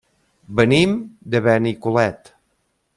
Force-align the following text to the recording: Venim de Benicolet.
Venim 0.59 0.95
de 1.37 1.43
Benicolet. 1.51 2.37